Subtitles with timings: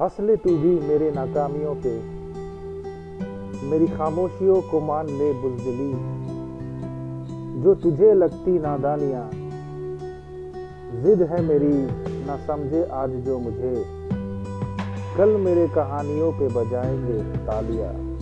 [0.00, 2.02] हंस ले तू भी मेरे नाकामियों पे।
[3.66, 5.92] मेरी खामोशियों को मान ले बुजदिली
[7.62, 9.30] जो तुझे लगती नादानियाँ,
[11.02, 11.86] जिद है मेरी,
[12.26, 13.84] ना समझे आज जो मुझे।
[15.16, 18.13] कल मेरे कहानियों पे बजाएँगे तालियाँ।